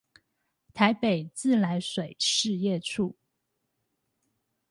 [0.73, 3.15] 臺北自來水事業處